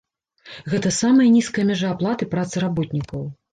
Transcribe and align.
Гэта 0.73 0.91
самая 1.01 1.27
нізкая 1.35 1.67
мяжа 1.73 1.93
аплаты 1.99 2.31
працы 2.35 2.67
работнікаў. 2.67 3.33